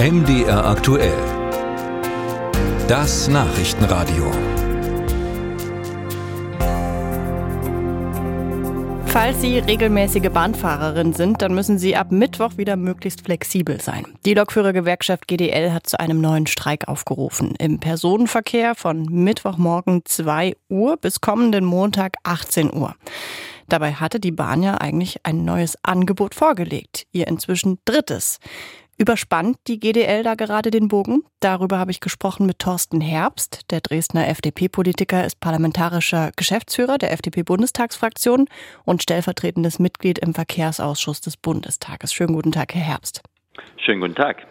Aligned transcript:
MDR 0.00 0.64
aktuell. 0.64 1.12
Das 2.86 3.26
Nachrichtenradio. 3.26 4.30
Falls 9.06 9.40
Sie 9.40 9.58
regelmäßige 9.58 10.30
Bahnfahrerin 10.30 11.14
sind, 11.14 11.42
dann 11.42 11.52
müssen 11.52 11.80
Sie 11.80 11.96
ab 11.96 12.12
Mittwoch 12.12 12.56
wieder 12.56 12.76
möglichst 12.76 13.22
flexibel 13.22 13.80
sein. 13.80 14.06
Die 14.24 14.34
Lokführergewerkschaft 14.34 15.26
GDL 15.26 15.72
hat 15.72 15.88
zu 15.88 15.98
einem 15.98 16.20
neuen 16.20 16.46
Streik 16.46 16.86
aufgerufen. 16.86 17.56
Im 17.58 17.80
Personenverkehr 17.80 18.76
von 18.76 19.02
Mittwochmorgen 19.02 20.02
2 20.04 20.54
Uhr 20.68 20.96
bis 20.96 21.20
kommenden 21.20 21.64
Montag 21.64 22.14
18 22.22 22.72
Uhr. 22.72 22.94
Dabei 23.68 23.94
hatte 23.94 24.20
die 24.20 24.30
Bahn 24.30 24.62
ja 24.62 24.76
eigentlich 24.76 25.26
ein 25.26 25.44
neues 25.44 25.76
Angebot 25.82 26.36
vorgelegt, 26.36 27.08
ihr 27.10 27.26
inzwischen 27.26 27.80
drittes. 27.84 28.38
Überspannt 29.00 29.58
die 29.68 29.78
GDL 29.78 30.24
da 30.24 30.34
gerade 30.34 30.72
den 30.72 30.88
Bogen? 30.88 31.22
Darüber 31.38 31.78
habe 31.78 31.92
ich 31.92 32.00
gesprochen 32.00 32.46
mit 32.46 32.58
Thorsten 32.58 33.00
Herbst. 33.00 33.70
Der 33.70 33.80
Dresdner 33.80 34.26
FDP-Politiker 34.26 35.24
ist 35.24 35.38
parlamentarischer 35.38 36.32
Geschäftsführer 36.34 36.98
der 36.98 37.12
FDP-Bundestagsfraktion 37.12 38.48
und 38.84 39.04
stellvertretendes 39.04 39.78
Mitglied 39.78 40.18
im 40.18 40.34
Verkehrsausschuss 40.34 41.20
des 41.20 41.36
Bundestages. 41.36 42.12
Schönen 42.12 42.34
guten 42.34 42.50
Tag, 42.50 42.74
Herr 42.74 42.82
Herbst. 42.82 43.22
Schönen 43.76 44.00
guten 44.00 44.16
Tag. 44.16 44.48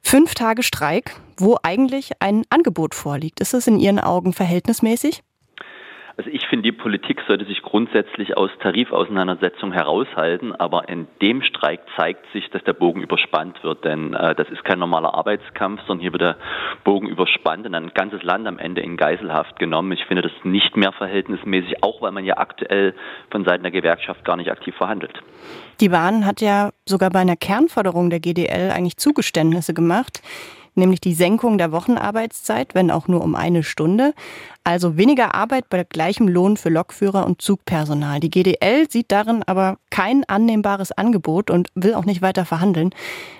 Fünf 0.00 0.36
Tage 0.36 0.62
Streik, 0.62 1.16
wo 1.36 1.58
eigentlich 1.64 2.12
ein 2.20 2.44
Angebot 2.50 2.94
vorliegt. 2.94 3.40
Ist 3.40 3.52
es 3.52 3.66
in 3.66 3.80
Ihren 3.80 3.98
Augen 3.98 4.32
verhältnismäßig? 4.32 5.24
Also 6.16 6.30
ich 6.30 6.46
finde, 6.46 6.64
die 6.64 6.72
Politik 6.72 7.22
sollte 7.26 7.46
sich 7.46 7.62
grundsätzlich 7.62 8.36
aus 8.36 8.50
Tarifauseinandersetzungen 8.60 9.72
heraushalten, 9.72 10.54
aber 10.54 10.88
in 10.88 11.08
dem 11.22 11.42
Streik 11.42 11.80
zeigt 11.96 12.24
sich, 12.32 12.50
dass 12.50 12.62
der 12.64 12.74
Bogen 12.74 13.02
überspannt 13.02 13.62
wird, 13.64 13.84
denn 13.84 14.12
äh, 14.12 14.34
das 14.34 14.48
ist 14.50 14.64
kein 14.64 14.78
normaler 14.78 15.14
Arbeitskampf, 15.14 15.80
sondern 15.86 16.02
hier 16.02 16.12
wird 16.12 16.22
der 16.22 16.36
Bogen 16.84 17.08
überspannt 17.08 17.66
und 17.66 17.74
ein 17.74 17.92
ganzes 17.94 18.22
Land 18.22 18.46
am 18.46 18.58
Ende 18.58 18.82
in 18.82 18.96
Geiselhaft 18.96 19.58
genommen. 19.58 19.92
Ich 19.92 20.04
finde 20.04 20.22
das 20.22 20.32
nicht 20.44 20.76
mehr 20.76 20.92
verhältnismäßig, 20.92 21.82
auch 21.82 22.02
weil 22.02 22.12
man 22.12 22.24
ja 22.24 22.36
aktuell 22.36 22.94
von 23.30 23.44
Seiten 23.44 23.62
der 23.62 23.72
Gewerkschaft 23.72 24.24
gar 24.24 24.36
nicht 24.36 24.50
aktiv 24.50 24.74
verhandelt. 24.76 25.22
Die 25.80 25.88
Bahn 25.88 26.26
hat 26.26 26.40
ja 26.40 26.70
sogar 26.86 27.10
bei 27.10 27.20
einer 27.20 27.36
Kernforderung 27.36 28.10
der 28.10 28.20
GDL 28.20 28.70
eigentlich 28.70 28.98
Zugeständnisse 28.98 29.72
gemacht 29.72 30.22
nämlich 30.74 31.00
die 31.00 31.14
Senkung 31.14 31.58
der 31.58 31.72
Wochenarbeitszeit, 31.72 32.74
wenn 32.74 32.90
auch 32.90 33.08
nur 33.08 33.22
um 33.22 33.34
eine 33.34 33.62
Stunde. 33.62 34.14
Also 34.64 34.96
weniger 34.96 35.34
Arbeit 35.34 35.68
bei 35.68 35.84
gleichem 35.84 36.28
Lohn 36.28 36.56
für 36.56 36.68
Lokführer 36.68 37.26
und 37.26 37.42
Zugpersonal. 37.42 38.20
Die 38.20 38.30
GDL 38.30 38.90
sieht 38.90 39.10
darin 39.10 39.42
aber 39.44 39.78
kein 39.90 40.24
annehmbares 40.24 40.92
Angebot 40.92 41.50
und 41.50 41.68
will 41.74 41.94
auch 41.94 42.04
nicht 42.04 42.22
weiter 42.22 42.44
verhandeln. 42.44 42.90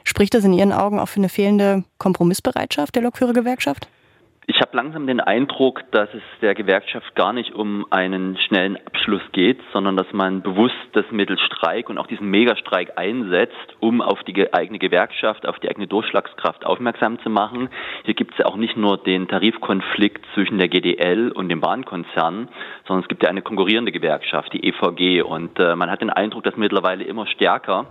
Spricht 0.04 0.34
das 0.34 0.44
in 0.44 0.52
Ihren 0.52 0.72
Augen 0.72 0.98
auch 0.98 1.08
für 1.08 1.20
eine 1.20 1.28
fehlende 1.28 1.84
Kompromissbereitschaft 1.98 2.94
der 2.94 3.02
Lokführergewerkschaft? 3.02 3.88
Ich 4.46 4.60
habe 4.60 4.76
langsam 4.76 5.06
den 5.06 5.20
Eindruck, 5.20 5.84
dass 5.92 6.12
es 6.12 6.22
der 6.40 6.56
Gewerkschaft 6.56 7.14
gar 7.14 7.32
nicht 7.32 7.54
um 7.54 7.86
einen 7.90 8.36
schnellen 8.38 8.76
Abschluss 8.86 9.22
geht, 9.30 9.60
sondern 9.72 9.96
dass 9.96 10.12
man 10.12 10.42
bewusst 10.42 10.74
das 10.94 11.04
Mittel 11.12 11.38
Streik 11.38 11.88
und 11.88 11.96
auch 11.96 12.08
diesen 12.08 12.28
Megastreik 12.28 12.98
einsetzt, 12.98 13.76
um 13.78 14.02
auf 14.02 14.20
die 14.24 14.52
eigene 14.52 14.80
Gewerkschaft, 14.80 15.46
auf 15.46 15.60
die 15.60 15.68
eigene 15.68 15.86
Durchschlagskraft 15.86 16.66
aufmerksam 16.66 17.20
zu 17.20 17.30
machen. 17.30 17.68
Hier 18.02 18.14
gibt 18.14 18.32
es 18.32 18.38
ja 18.38 18.46
auch 18.46 18.56
nicht 18.56 18.76
nur 18.76 18.98
den 18.98 19.28
Tarifkonflikt 19.28 20.26
zwischen 20.34 20.58
der 20.58 20.66
GDL 20.66 21.30
und 21.30 21.48
dem 21.48 21.60
Bahnkonzern, 21.60 22.48
sondern 22.88 23.02
es 23.02 23.08
gibt 23.08 23.22
ja 23.22 23.28
eine 23.28 23.42
konkurrierende 23.42 23.92
Gewerkschaft, 23.92 24.52
die 24.52 24.66
EVG. 24.66 25.22
Und 25.22 25.56
äh, 25.60 25.76
man 25.76 25.88
hat 25.88 26.00
den 26.00 26.10
Eindruck, 26.10 26.42
dass 26.42 26.56
mittlerweile 26.56 27.04
immer 27.04 27.28
stärker 27.28 27.86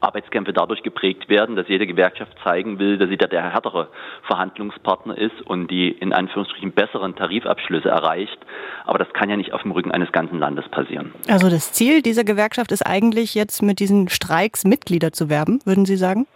Arbeitskämpfe 0.00 0.52
dadurch 0.52 0.82
geprägt 0.82 1.28
werden, 1.28 1.56
dass 1.56 1.68
jede 1.68 1.86
Gewerkschaft 1.86 2.32
zeigen 2.42 2.78
will, 2.78 2.98
dass 2.98 3.08
sie 3.08 3.16
da 3.16 3.26
der 3.26 3.52
härtere 3.52 3.88
Verhandlungspartner 4.26 5.16
ist 5.16 5.40
und 5.44 5.70
die 5.70 5.90
in 5.90 6.12
Anführungsstrichen 6.12 6.72
besseren 6.72 7.14
Tarifabschlüsse 7.16 7.88
erreicht. 7.88 8.38
Aber 8.84 8.98
das 8.98 9.12
kann 9.12 9.30
ja 9.30 9.36
nicht 9.36 9.52
auf 9.52 9.62
dem 9.62 9.72
Rücken 9.72 9.90
eines 9.90 10.12
ganzen 10.12 10.38
Landes 10.38 10.68
passieren. 10.68 11.12
Also 11.28 11.50
das 11.50 11.72
Ziel 11.72 12.02
dieser 12.02 12.24
Gewerkschaft 12.24 12.72
ist 12.72 12.82
eigentlich 12.82 13.34
jetzt 13.34 13.62
mit 13.62 13.80
diesen 13.80 14.08
Streiks 14.08 14.64
Mitglieder 14.64 15.12
zu 15.12 15.28
werben, 15.28 15.60
würden 15.64 15.86
Sie 15.86 15.96
sagen? 15.96 16.26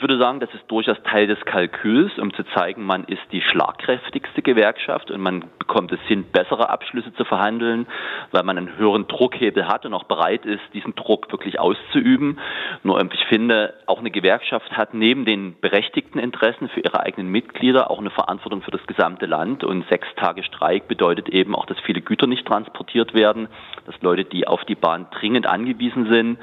Ich 0.00 0.02
würde 0.02 0.16
sagen, 0.16 0.40
das 0.40 0.48
ist 0.54 0.64
durchaus 0.68 0.96
Teil 1.02 1.26
des 1.26 1.38
Kalküls, 1.44 2.18
um 2.18 2.32
zu 2.32 2.42
zeigen, 2.54 2.86
man 2.86 3.04
ist 3.04 3.20
die 3.32 3.42
schlagkräftigste 3.42 4.40
Gewerkschaft 4.40 5.10
und 5.10 5.20
man 5.20 5.44
bekommt 5.58 5.92
es 5.92 6.00
hin, 6.08 6.24
bessere 6.32 6.70
Abschlüsse 6.70 7.12
zu 7.12 7.26
verhandeln, 7.26 7.86
weil 8.30 8.42
man 8.42 8.56
einen 8.56 8.78
höheren 8.78 9.06
Druckhebel 9.06 9.68
hat 9.68 9.84
und 9.84 9.92
auch 9.92 10.04
bereit 10.04 10.46
ist, 10.46 10.62
diesen 10.72 10.94
Druck 10.94 11.30
wirklich 11.30 11.60
auszuüben. 11.60 12.38
Nur 12.82 12.98
ich 13.12 13.26
finde, 13.26 13.74
auch 13.84 13.98
eine 13.98 14.10
Gewerkschaft 14.10 14.72
hat 14.72 14.94
neben 14.94 15.26
den 15.26 15.60
berechtigten 15.60 16.18
Interessen 16.18 16.70
für 16.70 16.80
ihre 16.80 17.00
eigenen 17.00 17.30
Mitglieder 17.30 17.90
auch 17.90 17.98
eine 17.98 18.08
Verantwortung 18.08 18.62
für 18.62 18.70
das 18.70 18.86
gesamte 18.86 19.26
Land 19.26 19.64
und 19.64 19.86
sechs 19.90 20.08
Tage 20.16 20.44
Streik 20.44 20.88
bedeutet 20.88 21.28
eben 21.28 21.54
auch, 21.54 21.66
dass 21.66 21.78
viele 21.80 22.00
Güter 22.00 22.26
nicht 22.26 22.46
transportiert 22.46 23.12
werden, 23.12 23.48
dass 23.84 24.00
Leute, 24.00 24.24
die 24.24 24.48
auf 24.48 24.64
die 24.64 24.76
Bahn 24.76 25.08
dringend 25.10 25.46
angewiesen 25.46 26.08
sind, 26.08 26.38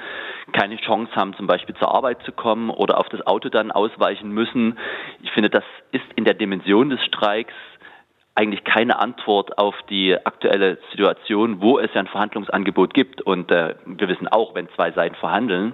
keine 0.53 0.77
Chance 0.77 1.11
haben, 1.15 1.33
zum 1.33 1.47
Beispiel 1.47 1.75
zur 1.75 1.93
Arbeit 1.93 2.21
zu 2.21 2.31
kommen 2.31 2.69
oder 2.69 2.99
auf 2.99 3.09
das 3.09 3.25
Auto 3.25 3.46
Auto 3.47 3.49
dann 3.49 3.71
ausweichen 3.71 4.31
müssen. 4.31 4.77
Ich 5.23 5.31
finde, 5.31 5.49
das 5.49 5.63
ist 5.91 6.05
in 6.15 6.25
der 6.25 6.33
Dimension 6.33 6.89
des 6.89 7.03
Streiks 7.05 7.53
eigentlich 8.35 8.63
keine 8.63 8.99
Antwort 8.99 9.57
auf 9.57 9.75
die 9.89 10.15
aktuelle 10.15 10.77
Situation, 10.91 11.59
wo 11.59 11.79
es 11.79 11.89
ja 11.93 12.01
ein 12.01 12.07
Verhandlungsangebot 12.07 12.93
gibt. 12.93 13.21
Und 13.21 13.49
äh, 13.51 13.75
wir 13.85 14.07
wissen 14.07 14.27
auch, 14.27 14.53
wenn 14.53 14.69
zwei 14.75 14.91
Seiten 14.91 15.15
verhandeln, 15.15 15.73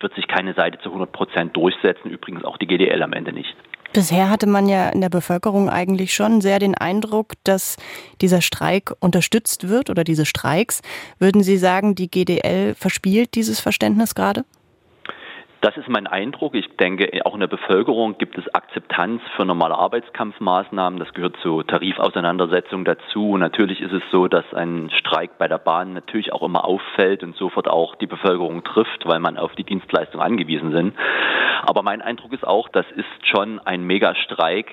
wird 0.00 0.14
sich 0.14 0.26
keine 0.26 0.54
Seite 0.54 0.78
zu 0.80 0.88
100 0.88 1.12
Prozent 1.12 1.56
durchsetzen, 1.56 2.10
übrigens 2.10 2.44
auch 2.44 2.56
die 2.56 2.66
GDL 2.66 3.02
am 3.02 3.12
Ende 3.12 3.32
nicht. 3.32 3.54
Bisher 3.92 4.30
hatte 4.30 4.48
man 4.48 4.68
ja 4.68 4.88
in 4.88 5.02
der 5.02 5.10
Bevölkerung 5.10 5.68
eigentlich 5.68 6.14
schon 6.14 6.40
sehr 6.40 6.58
den 6.58 6.74
Eindruck, 6.74 7.34
dass 7.44 7.76
dieser 8.20 8.40
Streik 8.40 8.92
unterstützt 9.00 9.68
wird 9.68 9.90
oder 9.90 10.02
diese 10.02 10.24
Streiks. 10.24 10.80
Würden 11.18 11.42
Sie 11.42 11.58
sagen, 11.58 11.94
die 11.94 12.10
GDL 12.10 12.74
verspielt 12.74 13.34
dieses 13.34 13.60
Verständnis 13.60 14.14
gerade? 14.14 14.44
Das 15.62 15.76
ist 15.76 15.88
mein 15.88 16.08
Eindruck. 16.08 16.56
Ich 16.56 16.76
denke, 16.76 17.24
auch 17.24 17.34
in 17.34 17.40
der 17.40 17.46
Bevölkerung 17.46 18.18
gibt 18.18 18.36
es 18.36 18.52
Akzeptanz 18.52 19.22
für 19.36 19.44
normale 19.44 19.76
Arbeitskampfmaßnahmen. 19.78 20.98
Das 20.98 21.14
gehört 21.14 21.36
zur 21.40 21.64
Tarifauseinandersetzung 21.64 22.84
dazu. 22.84 23.30
Und 23.30 23.40
natürlich 23.40 23.80
ist 23.80 23.92
es 23.92 24.02
so, 24.10 24.26
dass 24.26 24.44
ein 24.54 24.90
Streik 24.90 25.38
bei 25.38 25.46
der 25.46 25.58
Bahn 25.58 25.92
natürlich 25.92 26.32
auch 26.32 26.42
immer 26.42 26.64
auffällt 26.64 27.22
und 27.22 27.36
sofort 27.36 27.68
auch 27.68 27.94
die 27.94 28.08
Bevölkerung 28.08 28.64
trifft, 28.64 29.06
weil 29.06 29.20
man 29.20 29.38
auf 29.38 29.54
die 29.54 29.62
Dienstleistung 29.62 30.20
angewiesen 30.20 30.72
sind. 30.72 30.94
Aber 31.62 31.84
mein 31.84 32.02
Eindruck 32.02 32.32
ist 32.32 32.44
auch, 32.44 32.68
das 32.68 32.86
ist 32.96 33.28
schon 33.28 33.60
ein 33.60 33.84
Megastreik, 33.84 34.66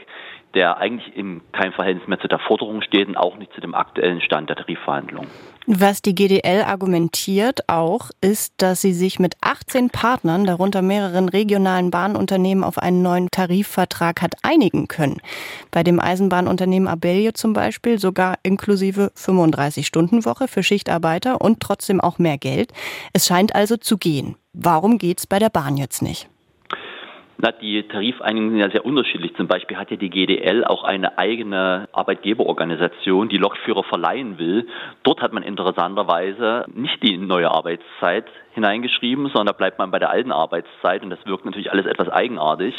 der 0.54 0.78
eigentlich 0.78 1.16
in 1.16 1.42
keinem 1.52 1.74
Verhältnis 1.74 2.08
mehr 2.08 2.20
zu 2.20 2.28
der 2.28 2.40
Forderung 2.40 2.82
steht 2.82 3.08
und 3.08 3.18
auch 3.18 3.38
nicht 3.38 3.54
zu 3.54 3.62
dem 3.62 3.76
aktuellen 3.76 4.22
Stand 4.22 4.50
der 4.50 4.56
Tarifverhandlungen. 4.56 5.30
Was 5.72 6.02
die 6.02 6.16
GDL 6.16 6.64
argumentiert 6.64 7.70
auch, 7.70 8.10
ist, 8.22 8.56
dass 8.58 8.82
sie 8.82 8.94
sich 8.94 9.20
mit 9.20 9.36
18 9.42 9.92
Partnern, 9.92 10.46
darunter 10.46 10.82
mehreren 10.82 11.30
regionalen 11.30 11.92
Bahnunternehmen, 11.92 12.64
auf 12.64 12.80
einen 12.80 13.04
neuen 13.04 13.28
Tarifvertrag 13.30 14.24
hat 14.24 14.34
einigen 14.42 14.88
können. 14.88 15.22
Bei 15.70 15.84
dem 15.84 16.00
Eisenbahnunternehmen 16.00 16.88
Abellio 16.88 17.34
zum 17.34 17.54
Beispiel 17.54 18.00
sogar 18.00 18.40
inklusive 18.42 19.12
35-Stunden-Woche 19.16 20.48
für 20.48 20.64
Schichtarbeiter 20.64 21.40
und 21.40 21.60
trotzdem 21.60 22.02
auch 22.02 22.18
mehr 22.18 22.40
Geld. 22.40 22.74
Es 23.14 23.28
scheint 23.28 23.54
also 23.54 23.78
zu 23.78 24.00
gehen. 24.00 24.38
Warum 24.54 24.98
geht's 24.98 25.28
bei 25.28 25.38
der 25.38 25.50
Bahn 25.50 25.78
jetzt 25.78 26.02
nicht? 26.02 26.28
Na, 27.42 27.54
die 27.54 27.84
Tarifeinigungen 27.84 28.52
sind 28.52 28.60
ja 28.60 28.70
sehr 28.70 28.86
unterschiedlich. 28.86 29.34
Zum 29.38 29.48
Beispiel 29.48 29.78
hat 29.78 29.90
ja 29.92 29.96
die 29.96 30.10
GDL 30.10 30.66
auch 30.66 30.84
eine 30.84 31.18
eigene 31.18 31.88
Arbeitgeberorganisation, 31.94 33.30
die 33.30 33.38
Lokführer 33.38 33.84
verleihen 33.84 34.38
will. 34.38 34.68
Dort 35.04 35.22
hat 35.22 35.32
man 35.32 35.44
interessanterweise 35.44 36.66
nicht 36.74 37.02
die 37.02 37.18
neue 37.18 37.50
Arbeitszeit 37.50 38.26
hineingeschrieben, 38.56 39.28
sondern 39.28 39.46
da 39.46 39.54
bleibt 39.54 39.80
man 39.80 39.90
bei 39.90 40.00
der 40.00 40.10
alten 40.10 40.34
Arbeitszeit 40.34 41.02
und 41.02 41.12
das 41.12 41.26
wirkt 41.26 41.46
natürlich 41.46 41.72
alles 41.72 41.86
etwas 41.86 42.10
eigenartig. 42.10 42.76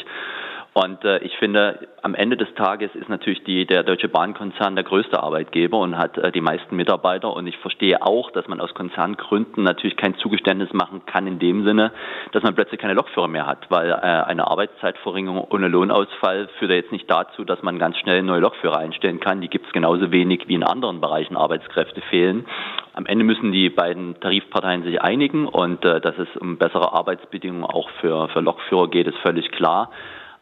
Und 0.72 1.04
äh, 1.04 1.18
ich 1.18 1.36
finde, 1.38 1.88
am 2.02 2.14
Ende 2.14 2.36
des 2.36 2.54
Tages 2.54 2.94
ist 2.94 3.08
natürlich 3.08 3.42
die, 3.42 3.66
der 3.66 3.82
Deutsche 3.82 4.08
Bahnkonzern 4.08 4.76
der 4.76 4.84
größte 4.84 5.20
Arbeitgeber 5.20 5.78
und 5.78 5.98
hat 5.98 6.16
äh, 6.16 6.30
die 6.30 6.40
meisten 6.40 6.76
Mitarbeiter. 6.76 7.34
Und 7.34 7.48
ich 7.48 7.58
verstehe 7.58 8.02
auch, 8.02 8.30
dass 8.30 8.46
man 8.46 8.60
aus 8.60 8.72
Konzerngründen 8.74 9.64
natürlich 9.64 9.96
kein 9.96 10.14
Zugeständnis 10.18 10.72
machen 10.72 11.02
kann 11.06 11.26
in 11.26 11.40
dem 11.40 11.64
Sinne, 11.64 11.90
dass 12.30 12.44
man 12.44 12.54
plötzlich 12.54 12.80
keine 12.80 12.94
Lokführer 12.94 13.26
mehr 13.26 13.46
hat, 13.46 13.66
weil 13.68 13.90
äh, 13.90 13.94
eine 13.94 14.46
Arbeitszeitverringerung 14.46 15.44
ohne 15.50 15.66
Lohnausfall 15.66 16.48
führt 16.58 16.70
ja 16.70 16.76
jetzt 16.76 16.92
nicht 16.92 17.10
dazu, 17.10 17.44
dass 17.44 17.62
man 17.62 17.80
ganz 17.80 17.98
schnell 17.98 18.22
neue 18.22 18.40
Lokführer 18.40 18.78
einstellen 18.78 19.18
kann. 19.18 19.40
Die 19.40 19.48
gibt 19.48 19.66
es 19.66 19.72
genauso 19.72 20.12
wenig 20.12 20.46
wie 20.46 20.54
in 20.54 20.62
anderen 20.62 21.00
Bereichen 21.00 21.36
Arbeitskräfte 21.36 22.00
fehlen. 22.02 22.46
Am 22.94 23.06
Ende 23.06 23.24
müssen 23.24 23.50
die 23.50 23.70
beiden 23.70 24.20
Tarifparteien 24.20 24.84
sich 24.84 25.02
einigen 25.02 25.48
und 25.48 25.84
äh, 25.84 26.00
dass 26.00 26.16
es 26.16 26.28
um 26.36 26.58
bessere 26.58 26.92
Arbeitsbedingungen 26.92 27.64
auch 27.64 27.90
für, 28.00 28.28
für 28.28 28.40
Lokführer 28.40 28.88
geht, 28.88 29.08
ist 29.08 29.18
völlig 29.18 29.50
klar. 29.50 29.90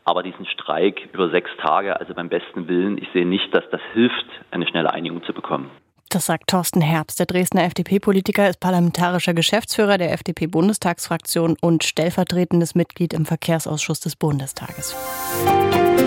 Aber 0.09 0.23
diesen 0.23 0.47
Streik 0.47 1.07
über 1.13 1.29
sechs 1.29 1.51
Tage, 1.61 2.01
also 2.01 2.15
beim 2.15 2.31
besten 2.31 2.67
Willen, 2.67 2.97
ich 2.97 3.11
sehe 3.13 3.27
nicht, 3.27 3.55
dass 3.55 3.65
das 3.71 3.83
hilft, 3.93 4.25
eine 4.51 4.67
schnelle 4.67 4.91
Einigung 4.91 5.23
zu 5.25 5.35
bekommen. 5.35 5.71
Das 6.09 6.25
sagt 6.25 6.49
Thorsten 6.49 6.81
Herbst. 6.81 7.19
Der 7.19 7.27
Dresdner 7.27 7.65
FDP-Politiker 7.65 8.49
ist 8.49 8.59
parlamentarischer 8.59 9.35
Geschäftsführer 9.35 9.99
der 9.99 10.15
FDP-Bundestagsfraktion 10.15 11.59
und 11.61 11.85
stellvertretendes 11.85 12.75
Mitglied 12.75 13.13
im 13.13 13.27
Verkehrsausschuss 13.27 14.01
des 14.01 14.17
Bundestages. 14.17 14.97
Musik 15.45 15.98